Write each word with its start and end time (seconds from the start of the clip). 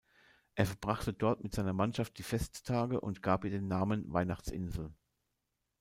Er 0.55 0.65
verbrachte 0.65 1.13
dort 1.13 1.43
mit 1.43 1.53
seiner 1.53 1.73
Mannschaft 1.73 2.17
die 2.17 2.23
Festtage 2.23 2.99
und 3.01 3.21
gab 3.21 3.45
ihr 3.45 3.51
den 3.51 3.67
Namen 3.67 4.11
Weihnachtsinsel. 4.11 4.91